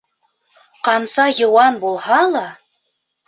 Ҡанса 0.87 1.27
йыуан 1.41 1.77
булһа 1.85 2.19
ла 2.37 2.45